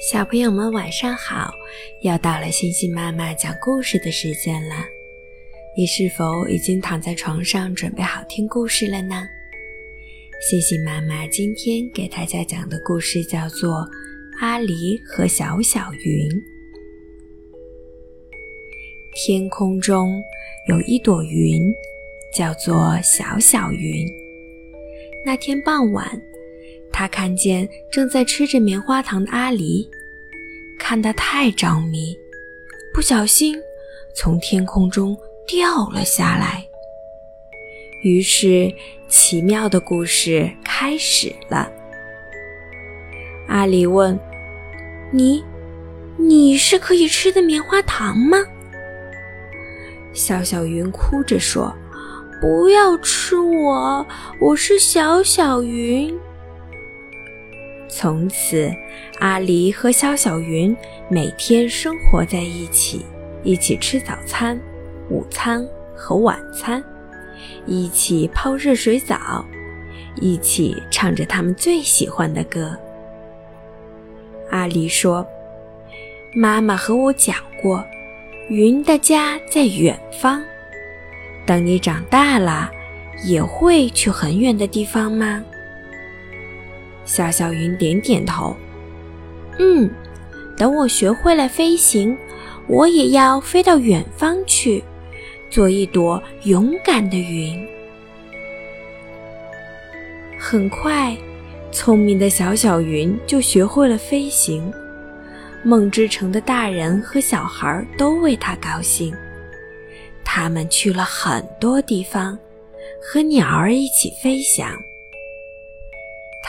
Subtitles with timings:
[0.00, 1.52] 小朋友们晚上好！
[2.00, 4.74] 又到了星星妈妈讲故事的时间了。
[5.76, 9.28] 你是否已经躺在床上准备好听故事了呢？
[10.48, 13.72] 星星妈妈今天给大家讲的故事叫做
[14.40, 16.28] 《阿狸和小小云》。
[19.14, 20.18] 天空中
[20.66, 21.70] 有一朵云，
[22.34, 24.08] 叫做小小云。
[25.26, 26.18] 那天傍晚。
[27.00, 29.88] 他看见正在吃着棉花糖的阿狸，
[30.78, 32.14] 看得太着迷，
[32.92, 33.58] 不小心
[34.14, 36.62] 从天空中掉了下来。
[38.02, 38.70] 于是，
[39.08, 41.72] 奇妙的故事开始了。
[43.48, 44.20] 阿狸问
[45.10, 45.42] ：“你，
[46.18, 48.36] 你是可以吃的棉花糖吗？”
[50.12, 51.74] 小小云哭着说
[52.42, 54.06] ：“不要吃我，
[54.38, 56.14] 我是小小云。”
[57.90, 58.72] 从此，
[59.18, 60.74] 阿狸和小小云
[61.08, 63.04] 每天生活在一起，
[63.42, 64.58] 一起吃早餐、
[65.10, 66.82] 午餐和晚餐，
[67.66, 69.44] 一起泡热水澡，
[70.20, 72.76] 一起唱着他们最喜欢的歌。
[74.50, 75.26] 阿狸说
[76.34, 77.84] ：“妈妈和我讲过，
[78.48, 80.42] 云的家在远方。
[81.44, 82.70] 等你长大了，
[83.24, 85.44] 也会去很远的地方吗？”
[87.04, 88.56] 小小云点点头，
[89.58, 89.90] 嗯，
[90.56, 92.16] 等我学会了飞行，
[92.68, 94.84] 我也要飞到远方去，
[95.50, 97.66] 做一朵勇敢的云。
[100.38, 101.16] 很快，
[101.72, 104.72] 聪明的小小云就学会了飞行。
[105.62, 109.14] 梦之城的大人和小孩都为他高兴，
[110.24, 112.38] 他们去了很多地方，
[113.02, 114.70] 和鸟儿一起飞翔。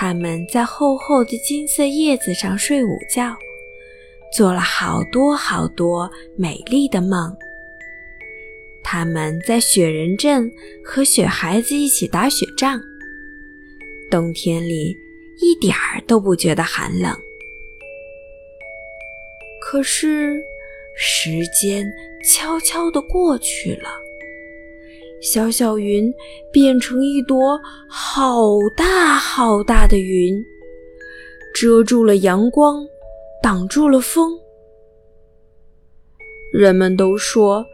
[0.00, 3.36] 他们在厚厚的金色叶子上睡午觉，
[4.32, 7.36] 做了好多好多美丽的梦。
[8.84, 10.48] 他们在雪人镇
[10.84, 12.80] 和雪孩子一起打雪仗，
[14.08, 14.96] 冬天里
[15.40, 17.12] 一点儿都不觉得寒冷。
[19.60, 20.40] 可是，
[20.96, 21.84] 时间
[22.24, 23.90] 悄悄地过去了。
[25.20, 26.12] 小小云
[26.52, 30.40] 变成一朵好大好大的云，
[31.54, 32.86] 遮住了阳光，
[33.42, 34.32] 挡住了风。
[36.52, 37.66] 人们都说，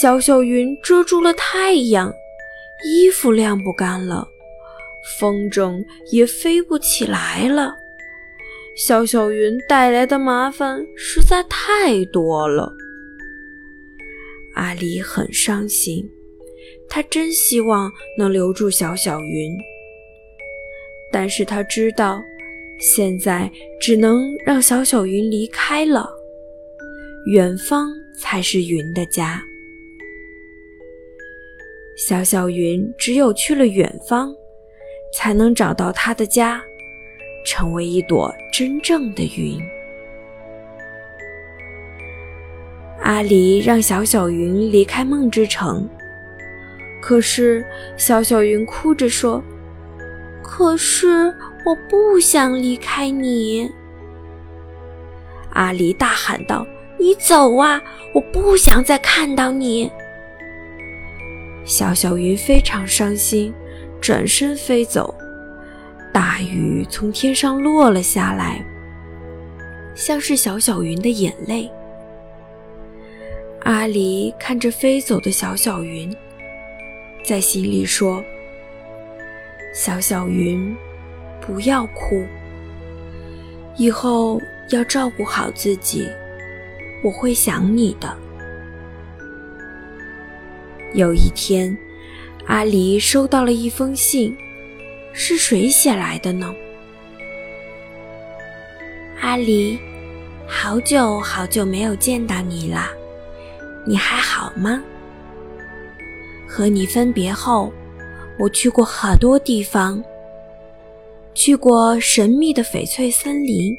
[0.00, 2.12] 小小云遮住了太阳，
[2.84, 4.26] 衣服晾不干了，
[5.18, 7.74] 风筝也飞不起来了。
[8.76, 12.72] 小小云带来的麻烦实在太多了。
[14.54, 16.08] 阿狸很伤心。
[16.88, 19.56] 他真希望能留住小小云，
[21.12, 22.20] 但是他知道，
[22.80, 26.08] 现在只能让小小云离开了。
[27.26, 29.42] 远方才是云的家，
[31.96, 34.34] 小小云只有去了远方，
[35.12, 36.62] 才能找到他的家，
[37.44, 39.60] 成为一朵真正的云。
[43.02, 45.88] 阿离让小小云离开梦之城。
[47.00, 47.64] 可是，
[47.96, 49.42] 小小云哭着说
[50.42, 51.32] ：“可是
[51.64, 53.70] 我不想离开你。”
[55.54, 56.66] 阿离大喊道
[56.98, 57.80] ：“你走啊！
[58.12, 59.90] 我不想再看到你。”
[61.64, 63.54] 小小云非常伤心，
[64.00, 65.14] 转身飞走。
[66.12, 68.64] 大雨从天上落了下来，
[69.94, 71.70] 像是小小云的眼泪。
[73.60, 76.14] 阿离看着飞走的小小云。
[77.28, 78.24] 在心里说
[79.74, 80.74] ：“小小云，
[81.42, 82.24] 不要哭，
[83.76, 84.40] 以后
[84.70, 86.08] 要照顾好自己，
[87.04, 88.16] 我会想你的。”
[90.96, 91.76] 有一天，
[92.46, 94.34] 阿狸收到了一封信，
[95.12, 96.50] 是谁写来的呢？
[99.20, 99.78] 阿狸，
[100.46, 102.88] 好久好久没有见到你了，
[103.84, 104.82] 你还好吗？
[106.48, 107.70] 和你分别后，
[108.38, 110.02] 我去过很多地方，
[111.34, 113.76] 去过神秘的翡翠森林，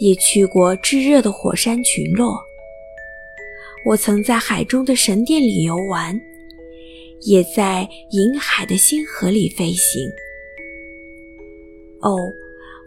[0.00, 2.42] 也去过炙热的火山群落。
[3.86, 6.20] 我曾在海中的神殿里游玩，
[7.20, 10.10] 也在银海的星河里飞行。
[12.02, 12.18] 哦，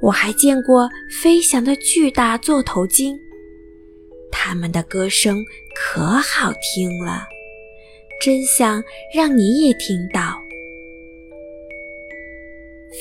[0.02, 0.90] 我还见过
[1.22, 3.18] 飞翔的巨大座头鲸，
[4.30, 5.44] 它们的歌声
[5.74, 7.24] 可好听了。
[8.20, 8.84] 真想
[9.16, 10.36] 让你也听到。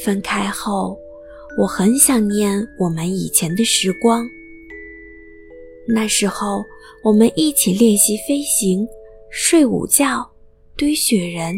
[0.04, 0.96] 分开后，
[1.58, 4.24] 我很想念我们以前的时光。
[5.88, 6.62] 那时候，
[7.02, 8.86] 我们一起练习飞行、
[9.30, 10.30] 睡午觉、
[10.76, 11.54] 堆雪人，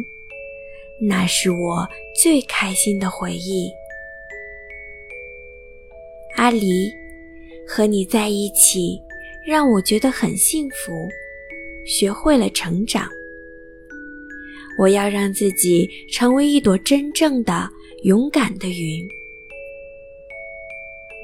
[1.02, 1.86] 那是我
[2.22, 3.68] 最开心的回忆。
[6.36, 6.90] 阿离，
[7.68, 9.02] 和你在一起，
[9.46, 10.92] 让我觉得很幸福，
[11.84, 13.10] 学会了成长。
[14.78, 17.68] 我要让自己成为一朵真正的、
[18.04, 19.06] 勇敢的云。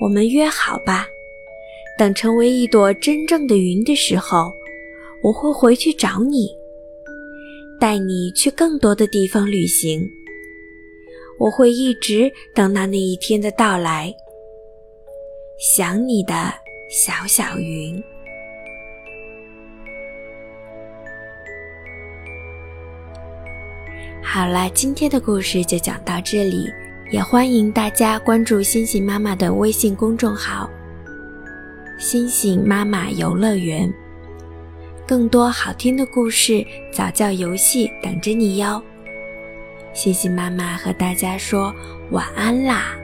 [0.01, 1.07] 我们约好吧。
[1.99, 4.53] 等成为一朵真正的云的时候，
[5.23, 6.51] 我会回去找你，
[7.81, 10.07] 带你去更多的地方旅行。
[11.39, 14.15] 我会一直等到那一天的到来。
[15.59, 16.53] 想你的
[16.91, 18.03] 小小云。
[24.37, 26.71] 好了，今天的故事就讲到这里，
[27.11, 30.69] 也欢迎大家关注星星妈妈的微信公众号。
[31.99, 33.91] 星星妈妈游乐园，
[35.09, 36.63] 更多好听的故事、
[36.93, 38.83] 早教游戏等着你哟！
[39.95, 41.75] 星星妈妈和大家说
[42.11, 42.95] 晚安啦。